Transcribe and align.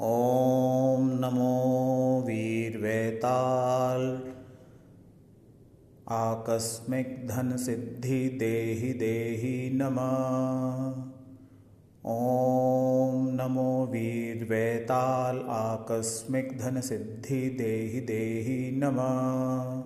ॐ 0.00 1.08
नमो 1.20 2.22
वीर्वेताल। 2.26 4.00
आकस्मिक 6.08 7.28
धन 7.28 7.56
सिद्धि 7.56 8.28
देहि 8.28 8.92
देहि 8.92 9.70
नमः। 9.74 11.02
ॐ 12.06 13.26
नमो 13.32 13.86
वीर्वेताल। 13.86 15.38
आकस्मिक 15.48 16.58
धन 16.58 16.80
सिद्धि 16.80 17.48
देहि 17.48 18.00
देहि 18.00 18.70
नमः। 18.76 19.78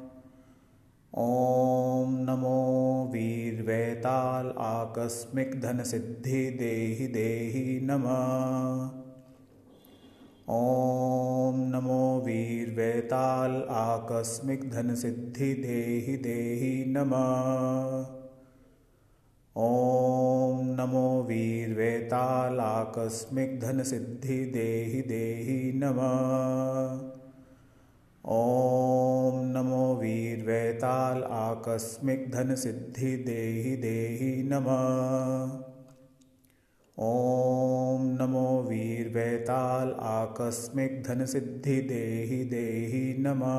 ॐ 1.18 2.12
नमो 2.30 3.08
वीर्वेताल। 3.12 4.54
आकस्मिक 4.58 5.60
धन 5.60 5.82
सिद्धि 5.82 6.50
देहि 6.50 7.06
देहि 7.06 7.80
नमः 7.82 9.01
ॐ 10.50 11.52
नमो 11.70 12.22
वीर्वेताल 12.24 13.52
आकस्मिक 13.70 14.70
धन 14.70 14.94
सिद्धि 14.94 15.54
देहि 15.54 16.16
देहि 16.16 16.84
नमः। 16.88 18.06
ॐ 19.56 20.64
नमो 20.80 21.22
वीर्वेताल 21.22 22.60
आकस्मिक 22.60 23.60
धन 23.60 23.82
सिद्धि 23.82 24.44
देहि 24.44 25.02
देहि 25.02 25.72
नमः। 25.74 26.10
ॐ 28.24 29.42
नमो 29.56 29.94
वीर्वेताल 29.94 31.22
आकस्मिक 31.22 32.30
धन 32.32 32.54
सिद्धि 32.54 33.16
देहि 33.16 33.76
देहि 33.76 34.42
नमः 34.42 35.71
ॐ 36.98 38.02
नमो 38.20 38.62
वीर्वेताल 38.62 39.90
आकस्मिक 40.00 41.02
धन 41.02 41.24
सिद्धि 41.26 41.80
देहि 41.80 42.44
देहि 42.44 43.14
नमः। 43.18 43.52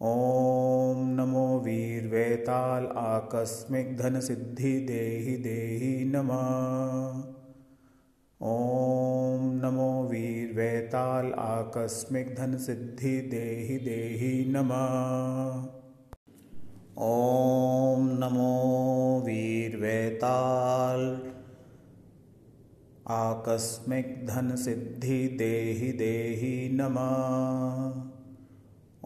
ॐ 0.00 1.02
नमो 1.16 1.58
वीर्वेताल 1.58 2.86
आकस्मिक 2.86 3.96
धन 3.96 4.20
सिद्धि 4.20 4.80
देहि 4.80 5.36
देहि 5.36 6.04
नमः। 6.04 6.38
ॐ 8.40 9.60
नमो 9.64 10.08
वीर्वेताल 10.08 11.32
आकस्मिक 11.32 12.34
धन 12.34 12.56
सिद्धि 12.58 13.20
देहि 13.20 13.78
देहि 13.78 14.44
नमः। 14.48 15.79
ॐ 17.02 18.08
नमो 18.20 19.22
वीर्वेताल 19.26 21.04
आकस्मिक 23.10 24.10
धन 24.26 24.54
सिद्धि 24.64 25.16
देहि 25.38 25.90
देहि 26.00 26.52
नमः 26.72 27.80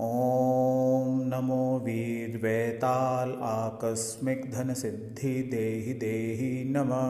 ॐ 0.07 1.23
नमो 1.29 1.63
वीर्वेताल 1.85 3.39
आकस्मिक 3.53 4.51
धन 4.53 4.75
सिद्धि 4.83 5.35
देहि 5.53 5.95
देहि 6.05 6.53
नमः 6.77 7.09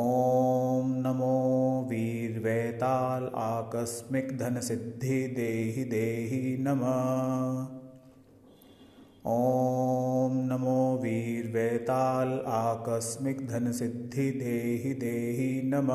ॐ 0.00 0.96
नमो 1.06 1.36
वीर्वेताल 1.90 3.30
आकस्मिक 3.42 4.38
धन 4.38 4.60
सिद्धि 4.68 5.26
देहि 5.36 5.84
देहि 5.94 6.56
नमः 6.60 7.80
ॐ 9.26 10.32
नमो 10.48 10.98
वीर्वेताल 11.02 12.28
आकस्मिक 12.46 13.48
धन 13.48 13.72
सिद्धि 13.72 14.30
देहि 14.30 14.94
देहि 14.94 15.62
नमः। 15.64 15.94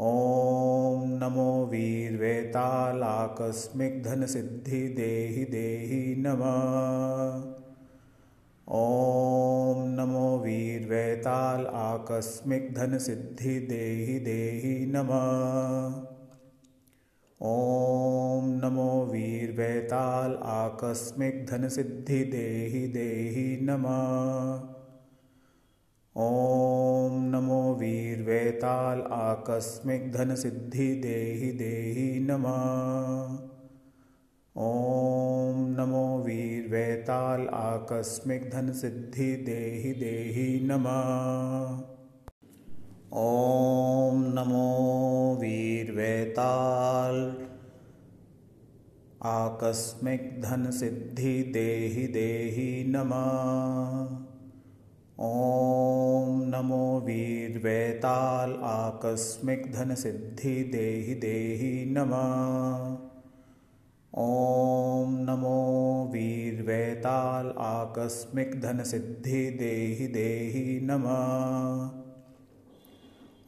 ॐ 0.00 1.04
नमो 1.22 1.66
वीर्वेताल 1.66 3.02
आकस्मिक 3.02 4.02
धन 4.02 4.26
सिद्धि 4.26 4.88
देहि 4.88 5.44
देहि 5.44 6.14
नमः। 6.18 6.56
ॐ 8.68 9.86
नमो 9.98 10.38
वीर्वेताल 10.38 11.66
आकस्मिक 11.66 12.74
धन 12.74 12.98
सिद्धि 12.98 13.60
देहि 13.60 14.18
देहि 14.18 14.86
नमः 14.86 16.17
ॐ 17.42 18.46
नमो 18.64 19.04
वीर्वेताल 19.04 20.32
आकस्मिक 20.42 21.46
धन 21.46 21.68
सिद्धि 21.68 22.24
देहि 22.24 22.88
देहि 22.88 23.58
नमः। 23.62 23.98
ॐ 26.16 27.12
नमो 27.34 27.74
वीर्वेताल 27.74 29.00
आकस्मिक 29.00 30.12
धन 30.12 30.34
सिद्धि 30.34 30.94
देहि 30.94 31.52
देहि 31.52 32.18
नमः। 32.20 32.58
ॐ 34.56 35.76
नमो 35.78 36.18
वीर्वेताल 36.18 37.46
आकस्मिक 37.48 38.50
धन 38.50 38.72
सिद्धि 38.72 39.36
देहि 39.36 39.92
देहि 39.92 40.60
नमः। 40.64 41.97
ॐ 43.12 44.16
नमो 44.16 45.36
वीर्वेताल। 45.40 47.36
आकस्मिक 49.22 50.42
धन 50.42 50.70
सिद्धि 50.70 51.42
देहि 51.42 52.06
देहि 52.06 52.84
नमः। 52.88 54.16
ॐ 55.20 56.42
नमो 56.54 57.00
वीर्वेताल। 57.00 58.52
आकस्मिक 58.62 59.72
धन 59.72 59.94
सिद्धि 59.94 60.64
देहि 60.64 61.14
देहि 61.14 61.84
नमः। 61.90 62.96
ॐ 64.18 65.16
नमो 65.28 66.04
वीर्वेताल। 66.12 67.54
आकस्मिक 67.58 68.60
धन 68.60 68.82
सिद्धि 68.82 69.50
देहि 69.50 70.06
देहि 70.06 70.80
नमः 70.82 72.07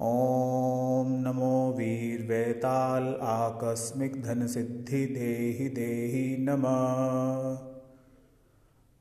ॐ 0.03 1.09
नमो 1.25 1.73
वीर्वेताल 1.79 3.07
आकस्मिक 3.23 4.23
धन 4.23 4.47
सिद्धि 4.47 5.07
देहि 5.07 5.69
देहि 5.69 6.37
नमः। 6.41 6.71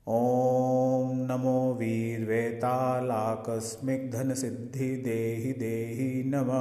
ॐ 0.07 1.13
नमो 1.29 1.73
वीर्वेताल 1.73 3.11
आकस्मिक 3.11 4.11
धन 4.11 4.33
सिद्धि 4.33 4.89
देहि 4.95 5.53
देहि 5.53 6.23
नमः। 6.25 6.59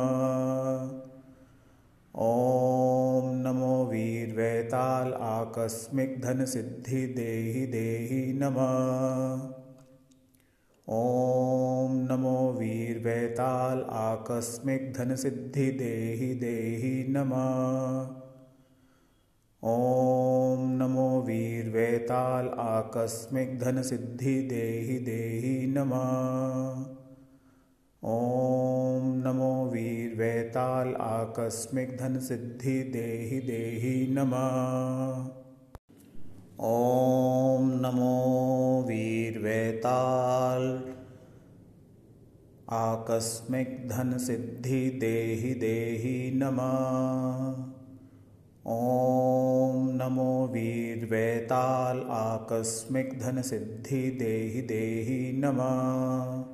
ॐ 2.28 3.34
नमो 3.44 3.84
वीर्वेताल 3.84 5.12
आकस्मिक 5.12 6.20
धन 6.22 6.44
सिद्धि 6.44 7.06
देहि 7.06 7.66
देहि 7.66 8.32
नमः 8.32 9.67
ॐ 10.90 11.96
नमो 12.10 12.36
वीर्वेताल 12.52 13.80
आकस्मिक 13.92 14.92
धन 14.92 15.14
सिद्धि 15.16 15.70
देहि 15.70 16.28
देहि 16.34 16.92
नमः। 17.08 17.42
ॐ 19.62 20.62
नमो 20.78 21.08
वीर्वेताल 21.26 22.48
आकस्मिक 22.58 23.58
धन 23.58 23.82
सिद्धि 23.82 24.34
देहि 24.42 24.98
देहि 24.98 25.66
नमः। 25.66 26.06
ॐ 28.02 29.12
नमो 29.26 29.52
वीर्वेताल 29.72 30.94
आकस्मिक 30.94 31.96
धन 31.98 32.18
सिद्धि 32.20 32.82
देहि 32.94 33.40
देहि 33.40 34.06
नमः। 34.10 34.56
ॐ 36.60 37.68
नमो 37.82 38.14
वीर्वेताल 38.88 39.06
आकस्मिक 39.88 40.17
धन 43.88 44.18
सिद्धि 44.18 44.90
देहि 44.90 45.54
देहि 45.54 46.30
नमः। 46.34 46.66
ॐ 48.66 49.86
नमो 49.96 50.46
वीर्वेताल 50.46 52.00
आकस्मिक 52.10 53.18
धन 53.20 53.42
सिद्धि 53.42 54.10
देहि 54.10 54.62
देहि 54.62 55.32
नमः। 55.38 56.44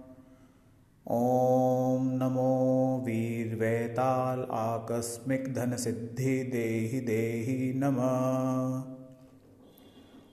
ॐ 1.10 2.06
नमो 2.22 2.52
वीर्वेताल 3.06 4.46
आकस्मिक 4.52 5.54
धन 5.54 5.76
सिद्धि 5.76 6.42
देहि 6.44 7.00
देहि 7.00 7.72
नमः। 7.76 8.82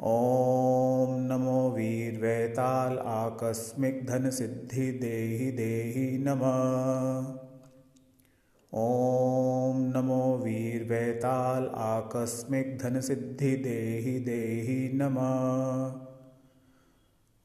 ॐ 0.00 1.16
नमो 1.28 1.70
वीर्वेताल 1.70 2.98
आकस्मिक 2.98 4.06
धन 4.06 4.30
सिद्धि 4.30 4.92
देहि 4.92 5.50
देहि 5.50 6.18
नमः। 6.18 7.45
ॐ 8.78 9.76
नमो 9.96 10.36
वीर्वेताल 10.36 11.68
आकस्मिक 11.74 12.78
धन 12.78 13.00
सिद्धि 13.00 13.56
देहि 13.56 14.20
देहि 14.20 14.90
नमः। 14.94 15.30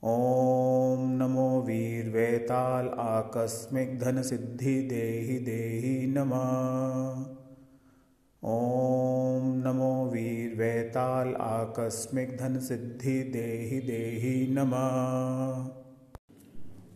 ॐ 0.03 1.05
नमो 1.21 1.61
वीर्वेताल 1.61 2.89
आकस्मिक 2.99 3.99
धन 3.99 4.21
सिद्धि 4.21 4.81
देहि 4.81 5.39
देहि 5.39 6.07
नमः। 6.07 6.41
ॐ 8.43 9.53
नमो 9.67 10.05
वीर्वेताल 10.05 11.35
आकस्मिक 11.35 12.37
धन 12.37 12.59
सिद्धि 12.59 13.23
देहि 13.23 13.79
देहि 13.79 14.47
नमः। 14.51 15.80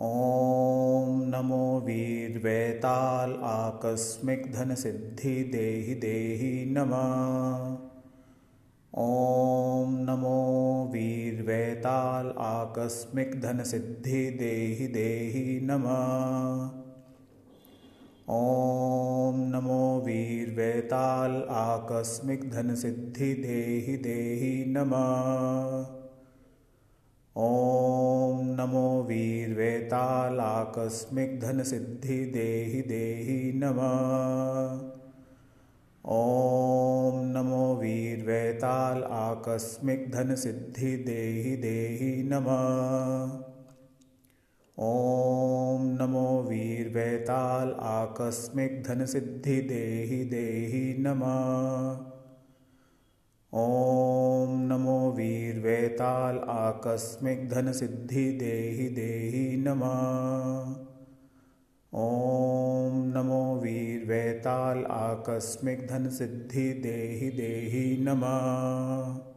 ॐ 0.00 1.30
नमो 1.30 1.80
वीर्वेताल। 1.80 3.32
आकस्मिक 3.42 4.52
धन 4.52 4.74
सिद्धि 4.74 5.44
देहि 5.44 5.94
देहि 5.94 6.64
नमः। 6.70 7.76
ॐ 8.98 9.94
नमो 10.10 10.90
वीर्वेताल। 10.92 12.34
आकस्मिक 12.38 13.40
धन 13.40 13.62
सिद्धि 13.62 14.30
देहि 14.30 14.86
देहि 14.86 15.60
नमः 15.62 16.83
ॐ 18.30 19.34
नमो 19.52 20.00
वीर्वेताल 20.00 21.32
आकस्मिक 21.50 22.50
धन 22.50 22.74
सिद्धि 22.74 23.34
देहि 23.34 23.96
देहि 23.96 24.64
नमः। 24.68 25.02
ॐ 27.36 28.40
नमो 28.60 29.02
वीर्वेताल 29.02 30.40
आकस्मिक 30.40 31.40
धन 31.40 31.62
सिद्धि 31.62 32.24
देहि 32.24 32.82
देहि 32.82 33.52
नमः। 33.54 33.92
ॐ 36.16 37.22
नमो 37.36 37.74
वीर्वेताल 37.74 39.02
आकस्मिक 39.02 40.10
धन 40.12 40.34
सिद्धि 40.34 40.96
देहि 40.96 41.56
देहि 41.56 42.22
नमः 42.22 43.53
ॐ 44.78 45.82
नमो 46.00 46.42
वीर्वेताल 46.42 47.68
आकस्मिक 47.80 48.82
धन 48.82 49.04
सिद्धि 49.06 49.60
देहि 49.60 50.24
देहि 50.24 50.94
नमः। 50.98 51.34
ॐ 53.52 54.56
नमो 54.68 55.10
वीर्वेताल 55.10 56.38
आकस्मिक 56.38 57.48
धन 57.48 57.72
सिद्धि 57.72 58.32
देहि 58.32 58.88
देहि 58.88 59.56
नमः। 59.56 59.94
ॐ 61.92 63.12
नमो 63.16 63.60
वीर्वेताल 63.62 64.84
आकस्मिक 64.84 65.86
धन 65.86 66.08
सिद्धि 66.08 66.72
देहि 66.72 67.30
देहि 67.30 67.96
नमः। 68.00 69.33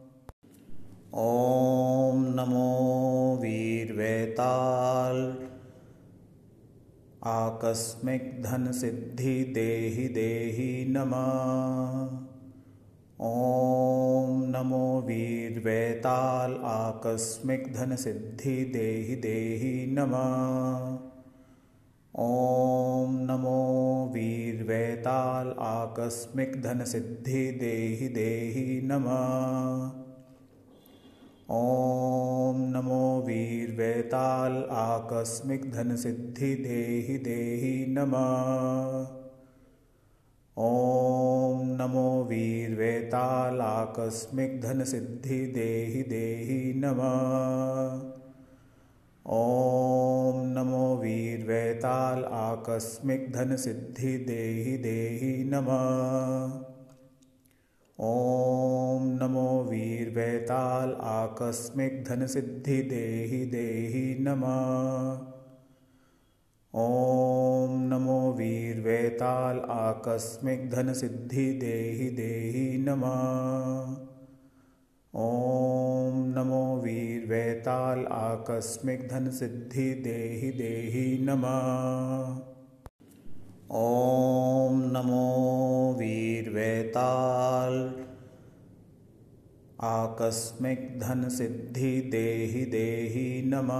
ॐ 1.14 2.18
नमो 2.36 3.38
वीर्वेताल। 3.42 5.16
आकस्मिक 7.24 8.42
धन 8.42 8.72
सिद्धि 8.72 9.44
देहि 9.44 10.08
देहि 10.08 10.84
नमः। 10.88 12.16
ॐ 13.20 14.42
नमो 14.56 15.00
वीर्वेताल। 15.00 16.60
आकस्मिक 16.64 17.72
धन 17.74 17.96
सिद्धि 17.96 18.64
देहि 18.64 19.16
देहि 19.16 19.86
नमः। 19.98 20.98
ॐ 22.20 23.14
नमो 23.30 24.10
वीर्वेताल। 24.14 25.54
आकस्मिक 25.58 26.62
धन 26.62 26.84
सिद्धि 26.84 27.50
देहि 27.50 28.08
देहि 28.08 28.80
नमः 28.84 30.07
ॐ 31.50 32.56
नमो 32.72 33.22
वीर्वेताल 33.26 34.56
आकस्मिक 34.70 35.72
धन 35.72 35.96
सिद्धि 35.96 36.54
देहि 36.54 37.18
देहि 37.18 37.86
नमः। 37.88 38.18
ॐ 40.56 41.62
नमो 41.80 42.24
वीर्वेताल 42.24 43.60
आकस्मिक 43.60 44.60
धन 44.60 44.84
सिद्धि 44.84 45.46
देहि 45.46 46.02
देहि 46.02 46.72
नमः। 46.76 47.16
ॐ 49.26 50.44
नमो 50.46 50.96
वीर्वेताल 50.96 52.24
आकस्मिक 52.24 53.32
धन 53.32 53.56
सिद्धि 53.56 54.18
देहि 54.18 54.76
देहि 54.76 55.44
नमः। 55.44 56.77
ॐ 58.00 59.06
नमो 59.20 59.62
वीर्वेताल 59.62 60.90
आकस्मिक 61.02 61.94
धन 62.04 62.26
सिद्धि 62.26 62.76
देहि 62.82 63.40
देहि 63.46 64.02
नमः। 64.20 64.52
ॐ 66.74 67.74
नमो 67.88 68.18
वीर्वेताल 68.32 69.58
आकस्मिक 69.70 70.70
धन 70.70 70.92
सिद्धि 70.92 71.46
देहि 71.52 72.08
देहि 72.10 72.78
नमः। 72.78 73.18
ॐ 75.14 76.22
नमो 76.36 76.64
वीर्वेताल 76.84 78.06
आकस्मिक 78.12 79.08
धन 79.08 79.30
सिद्धि 79.30 79.92
देहि 80.06 80.50
देहि 80.52 81.06
नमः। 81.22 81.68
ॐ 83.82 84.80
नमो 84.94 85.57
वीर्वेताल 86.58 87.74
आकस्मिक 89.86 90.80
धन 91.00 91.28
सिद्धि 91.28 91.90
देहि 92.12 92.64
देहि 92.64 93.42
नमः। 93.46 93.76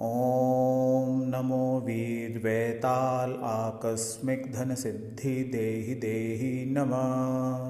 ॐ 0.00 1.18
नमो 1.32 1.80
वीर्वेताल 1.86 3.34
आकस्मिक 3.44 4.46
धन 4.52 4.74
सिद्धि 4.74 5.34
देहि 5.52 5.94
देहि 5.94 6.64
नमः। 6.70 7.66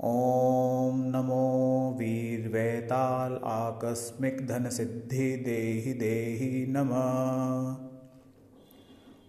ॐ 0.00 1.06
नमो 1.14 1.46
वीर्वेताल 1.98 3.38
आकस्मिक 3.52 4.46
धन 4.48 4.68
सिद्धि 4.70 5.30
देहि 5.46 5.92
देहि 5.94 6.66
नमः। 6.68 7.04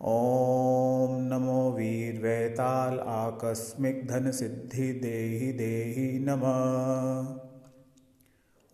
ॐ 0.00 1.18
नमो 1.32 1.70
वीर्वेताल 1.70 2.98
आकस्मिक 2.98 4.06
धन 4.08 4.30
सिद्धि 4.30 4.92
देहि 4.92 5.52
देहि 5.52 6.18
नमः 6.18 7.45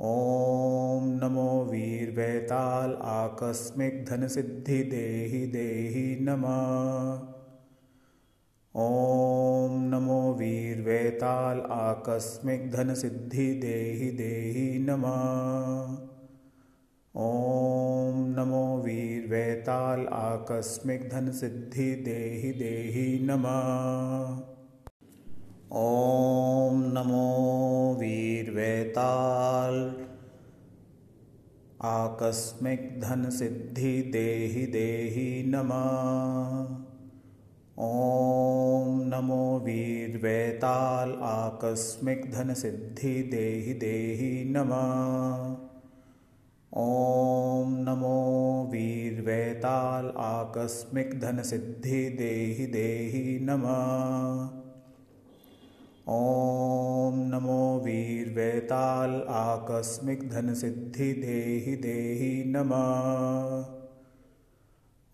ॐ 0.05 1.05
नमो 1.23 1.65
वीर्वेताल 1.65 2.95
आकस्मिक 3.03 4.05
धन 4.05 4.29
सिद्धि 4.29 4.83
देहि 4.83 5.47
देहि 5.47 6.17
नमः। 6.21 6.57
ॐ 8.75 9.77
नमो 9.91 10.35
वीर्वेताल 10.35 11.61
आकस्मिक 11.71 12.71
धन 12.73 12.95
सिद्धि 12.95 13.55
देहि 13.55 14.11
देहि 14.11 14.79
नमः। 14.79 15.13
ॐ 17.15 18.35
नमो 18.39 18.79
वीर्वेताल 18.79 20.07
आकस्मिक 20.07 21.09
धन 21.09 21.31
सिद्धि 21.33 21.95
देहि 21.95 22.53
देहि 22.53 23.19
नमः। 23.23 24.52
ॐ 25.75 26.75
नमो 26.95 27.97
वीर्वेताल। 27.99 29.75
आकस्मिक 31.83 33.01
धन 33.01 33.31
सिद्धि 33.31 34.03
देहि 34.03 34.67
देहि 34.67 35.43
नमः। 35.47 36.77
ॐ 37.79 39.01
नमो 39.05 39.59
वीर्वेताल। 39.59 41.13
आकस्मिक 41.23 42.33
धन 42.33 42.55
सिद्धि 42.55 43.23
देहि 43.23 43.75
देहि 43.75 44.45
नमः। 44.57 45.57
ॐ 46.77 47.75
नमो 47.89 48.69
वीर्वेताल। 48.73 50.13
आकस्मिक 50.17 51.21
धन 51.21 51.43
सिद्धि 51.43 52.09
देहि 52.09 52.67
देहि 52.67 53.39
नमः 53.43 54.62
ॐ 56.13 57.31
नमो 57.31 57.81
वीर्वेताल 57.85 59.25
आकस्मिक 59.29 60.31
धन 60.31 60.55
सिद्धि 60.55 61.13
देहि 61.13 61.77
देहि 61.77 62.45
नमः। 62.47 63.65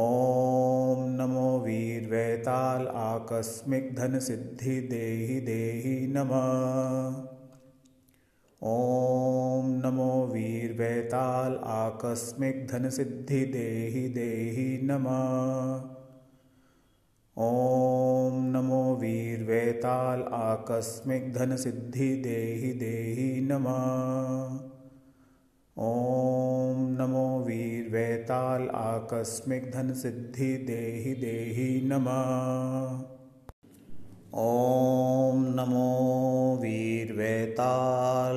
ॐ 0.01 1.19
नमो 1.19 1.59
वीर्वेताल 1.59 2.87
आकस्मिक 2.87 3.95
धन 3.95 4.19
सिद्धि 4.19 4.81
देहि 4.81 5.39
देहि 5.39 6.07
नमः 6.07 7.36
ॐ 8.63 9.65
नमो 9.85 10.25
वीर्वेताल 10.25 11.55
आकस्मिक 11.63 12.67
धन 12.67 12.89
सिद्धि 12.89 13.45
देहि 13.45 14.09
देहि 14.09 14.79
नमः। 14.83 15.17
ॐ 17.37 18.39
नमो 18.53 18.95
वीर्वेताल 18.95 20.21
आकस्मिक 20.21 21.33
धन 21.33 21.55
सिद्धि 21.55 22.15
देहि 22.15 22.73
देहि 22.73 23.41
नमः। 23.41 23.77
ॐ 25.77 26.97
नमो 27.01 27.39
वीर्वेताल 27.39 28.69
आकस्मिक 28.69 29.71
धन 29.71 29.93
सिद्धि 29.93 30.57
देहि 30.57 31.13
देहि 31.13 31.81
नमः। 31.85 33.16
ॐ 34.33 35.37
नमो 35.55 36.57
वीर्वेताल। 36.61 38.35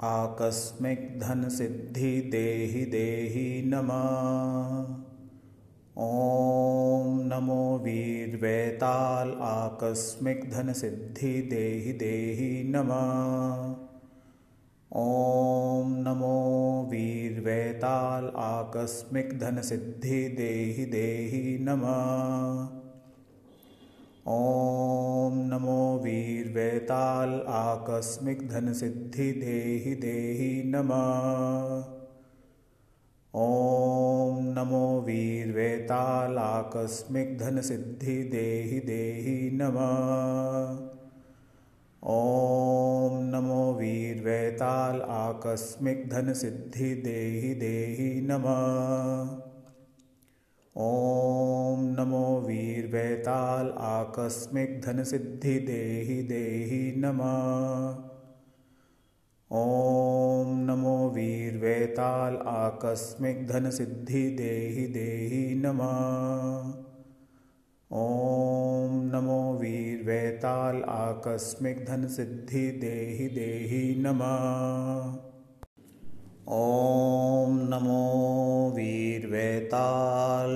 आकस्मिक 0.00 1.20
धन 1.20 1.48
सिद्धि 1.48 2.20
देहि 2.20 2.84
देहि 2.84 3.62
नमः। 3.66 4.94
ॐ 5.98 7.18
नमो 7.32 7.78
वीर्वेताल। 7.78 9.30
आकस्मिक 9.40 10.50
धन 10.50 10.72
सिद्धि 10.72 11.42
देहि 11.42 11.92
देहि 11.92 12.64
नमः। 12.66 13.74
ॐ 14.96 15.88
नमो 15.88 16.88
वीर्वेताल। 16.90 18.32
आकस्मिक 18.36 19.38
धन 19.38 19.60
सिद्धि 19.60 20.28
देहि 20.28 20.84
देहि 20.84 21.58
नमः 21.60 22.83
ॐ 24.26 25.48
नमो 25.48 25.98
वीर्वेताल 26.02 27.42
आकस्मिक 27.46 28.48
धन 28.48 28.72
सिद्धि 28.72 29.32
देहि 29.32 29.94
देहि 29.94 30.62
नमः। 30.66 31.84
ॐ 33.34 34.54
नमो 34.58 35.00
वीर्वेतालाकस्मिक 35.00 37.38
धन 37.38 37.60
सिद्धि 37.60 38.24
देहि 38.24 38.80
देहि 38.80 39.50
नमः। 39.52 40.90
ॐ 42.02 43.30
नमो 43.34 43.72
वीर्वेताल 43.72 45.00
आकस्मिक 45.00 46.10
धन 46.10 46.32
सिद्धि 46.32 46.94
देहि 46.94 47.54
देहि 47.54 48.20
नमः 48.20 49.53
ॐ 50.76 51.82
नमो 51.98 52.40
वीर्वेताल 52.40 53.68
आकस्मिक 53.78 54.80
धन 54.80 55.04
सिद्धि 55.04 55.58
देहि 55.58 56.22
देहि 56.22 56.92
नमः। 56.96 57.26
ॐ 59.50 60.48
नमो 60.70 61.10
वीर्वेताल 61.10 62.36
आकस्मिक 62.36 63.46
धन 63.46 63.70
सिद्धि 63.70 64.30
देहि 64.30 64.86
देहि 64.86 65.54
नमः। 65.54 65.92
ॐ 67.90 68.98
नमो 69.14 69.58
वीर्वेताल 69.60 70.82
आकस्मिक 70.82 71.84
धन 71.86 72.08
सिद्धि 72.08 72.70
देहि 72.70 73.28
देहि 73.28 73.94
नमः। 73.98 75.33
ॐ 76.48 77.52
नमो 77.70 78.72
वीर्वेताल। 78.76 80.50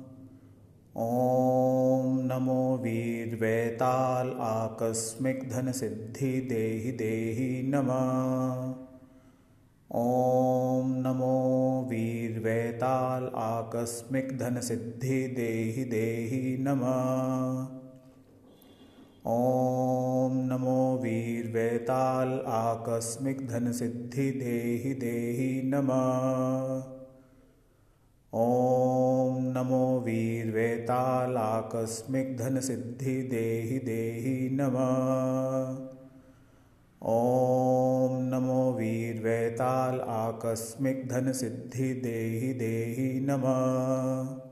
ॐ 0.97 2.21
नमो 2.27 2.77
वीर्वेताल। 2.77 4.31
आकस्मिक 4.41 5.51
धन 5.51 5.73
सिद्धि 5.73 6.41
देहि 6.41 6.93
देहि 6.93 7.63
नमः। 7.63 8.75
ॐ 9.95 10.95
नमो 11.07 11.87
वीर्वेताल। 11.91 13.31
आकस्मिक 13.35 14.39
धन 14.39 14.61
सिद्धि 14.61 15.27
देहि 15.27 15.85
देहि 15.85 16.57
नमः 16.61 17.86
ॐ 19.29 20.33
नमो 20.49 20.99
वीर्वेताल 21.03 22.29
आकस्मिक 22.57 23.49
धन 23.49 23.73
सिद्धि 23.73 24.33
देहि 24.33 24.95
देहि 24.95 25.63
नमः। 25.65 25.97
ॐ 28.33 29.53
नमो 29.57 30.01
वीर्वेतालाकस्मिक 30.05 32.37
धन 32.37 32.61
सिद्धि 32.61 33.23
देहि 33.33 33.79
देहि 33.91 34.49
नमः। 34.53 35.77
ॐ 37.17 38.31
नमो 38.33 38.73
वीर्वेताल 38.73 40.01
आकस्मिक 40.01 41.09
धन 41.09 41.33
सिद्धि 41.33 41.95
देहि 41.95 42.53
देहि 42.53 43.21
नमः 43.21 44.46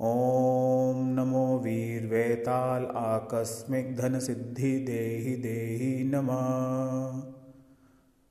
ॐ 0.00 1.00
नमो 1.16 1.58
वीर्वेताल 1.58 2.86
आकस्मिक 2.96 3.96
धन 3.96 4.18
सिद्धि 4.18 4.78
देहि 4.78 5.36
देहि 5.36 6.04
नमः। 6.04 6.44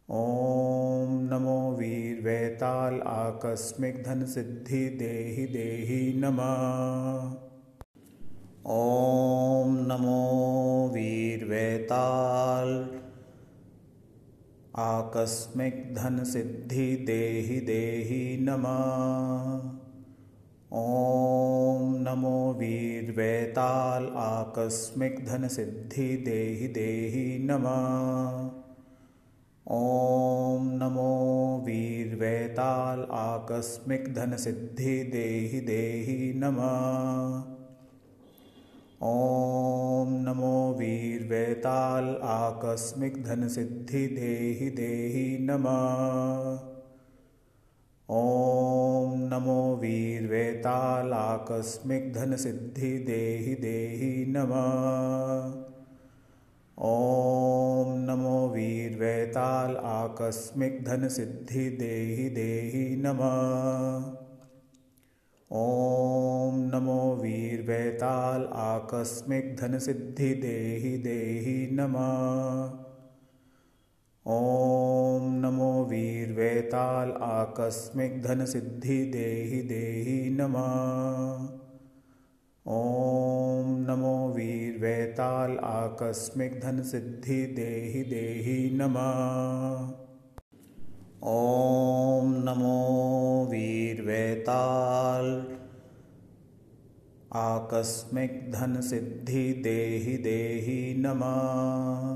ॐ 0.09 1.19
नमो 1.33 1.71
वीर्वेताल 1.71 3.01
आकस्मिक 3.01 4.03
धन 4.03 4.25
सिद्धि 4.25 4.89
देहि 4.89 5.45
देहि 5.47 6.13
नमः। 6.17 7.44
ॐ 8.67 9.75
नमो 9.88 10.89
वीर्वेताल। 10.93 12.69
आकस्मिक 14.75 15.95
धन 15.95 16.24
सिद्धि 16.24 16.95
देहि 16.95 17.60
देहि 17.60 18.38
नमः। 18.41 19.69
ॐ 20.74 21.93
नमो 22.00 22.53
वीर्वेताल। 22.53 24.05
आकस्मिक 24.15 25.25
धन 25.25 25.48
सिद्धि 25.48 26.17
देहि 26.17 26.67
देहि 26.67 27.39
नमः। 27.39 28.45
ॐ 29.72 30.65
नमो 30.84 31.62
वीर्वेताल। 31.65 33.07
आकस्मिक 33.12 34.13
धन 34.15 34.38
सिद्धि 34.38 35.03
देहि 35.03 35.60
देहि 35.60 36.34
नमः 36.36 37.54
ॐ 39.03 40.23
नमो 40.25 40.75
वीर्वेताल 40.79 42.19
आकस्मिक 42.23 43.23
धन 43.23 43.47
सिद्धि 43.47 44.07
देहि 44.07 44.69
देहि 44.69 45.37
नमः। 45.41 46.59
ॐ 48.09 49.29
नमो 49.33 49.75
वीर्वेतालाकस्मिक 49.75 52.13
धन 52.13 52.35
सिद्धि 52.35 52.99
देहि 52.99 53.55
देहि 53.55 54.25
नमः। 54.27 55.65
ॐ 56.77 58.05
नमो 58.09 58.47
वीर्वेताल 58.47 59.75
आकस्मिक 59.75 60.85
धन 60.85 61.07
सिद्धि 61.07 61.69
देहि 61.69 62.29
देहि 62.29 62.95
नमः 62.95 64.25
ॐ 65.51 66.55
नमो 66.73 67.15
वीर्वेताल 67.15 68.43
आकस्मिक 68.53 69.55
धन 69.55 69.79
सिद्धि 69.79 70.33
देहि 70.33 70.97
देहि 70.97 71.67
नमः। 71.71 72.05
ॐ 74.25 75.27
नमो 75.41 75.83
वीर्वेताल 75.83 77.11
आकस्मिक 77.11 78.21
धन 78.21 78.45
सिद्धि 78.45 79.05
देहि 79.05 79.61
देहि 79.61 80.29
नमः। 80.29 80.63
ॐ 82.65 83.85
नमो 83.89 84.33
वीर्वेताल 84.35 85.57
आकस्मिक 85.57 86.59
धन 86.59 86.83
सिद्धि 86.83 87.45
देहि 87.45 88.03
देहि 88.03 88.69
नमः। 88.73 90.04
ॐ 91.27 92.27
नमो 92.27 93.46
वीर्वेताल। 93.51 95.46
आकस्मिक 97.34 98.51
धन 98.51 98.82
सिद्धि 98.82 99.53
देहि 99.53 100.17
देहि 100.17 100.96
नमः। 100.98 102.12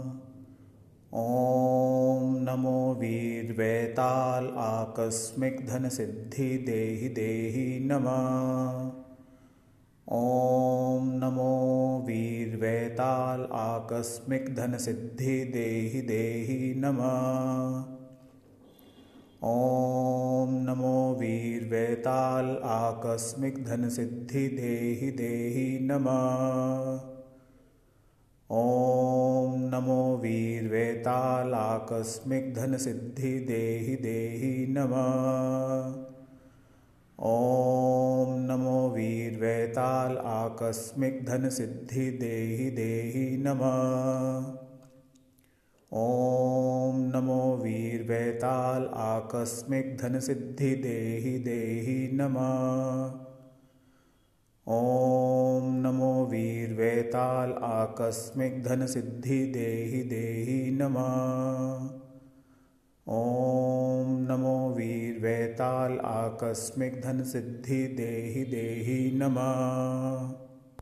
ॐ 1.14 2.38
नमो 2.44 2.94
वीर्वेताल। 2.94 4.48
आकस्मिक 4.58 5.68
धन 5.68 5.90
सिद्धि 5.90 6.58
देहि 6.58 7.10
देहि 7.10 7.80
नमः। 7.80 8.92
ॐ 10.18 11.10
नमो 11.24 12.04
वीर्वेताल। 12.08 13.48
आकस्मिक 13.52 14.56
धन 14.56 14.78
सिद्धि 14.78 15.44
देहि 15.44 16.02
देहि 16.02 16.74
नमः 16.78 17.99
ॐ 19.44 20.50
नमो 20.66 21.16
वीर्वेताल 21.20 22.46
आकस्मिक 22.64 23.66
धन 23.66 23.90
सिद्धि 23.90 24.48
देहि 24.48 25.12
देहि 25.12 25.80
नमः। 25.82 26.12
ॐ 28.52 29.56
नमो 29.74 30.18
वीर्वेताल 30.18 31.54
आकस्मिक 31.54 32.54
धन 32.54 32.78
सिद्धि 32.78 33.40
देहि 33.40 33.96
देहि 33.96 34.66
नमः। 34.70 35.08
ॐ 37.20 38.38
नमो 38.50 38.90
वीर्वेताल 38.90 40.18
आकस्मिक 40.18 41.26
धन 41.26 41.50
सिद्धि 41.50 42.12
देहि 42.12 42.70
देहि 42.70 43.38
नमः 43.38 44.69
ॐ 45.94 46.98
नमो 47.16 47.56
वीर्वेताल 47.56 48.84
आकस्मिक 48.94 49.98
धन 49.98 50.20
सिद्धि 50.20 50.76
देहि 50.76 51.40
देहि 51.40 52.10
नमः। 52.14 52.50
ॐ 54.68 55.64
नमो 55.86 56.26
वीर्वेताल 56.26 57.52
आकस्मिक 57.52 58.64
धन 58.64 58.86
सिद्धि 58.86 59.46
देहि 59.46 60.04
देहि 60.04 60.72
नमः। 60.72 61.10
ॐ 63.08 64.28
नमो 64.30 64.70
वीर्वेताल 64.70 66.00
आकस्मिक 66.00 67.02
धन 67.02 67.24
सिद्धि 67.24 67.88
देहि 67.88 68.44
देहि 68.44 69.12
नमः। 69.16 70.49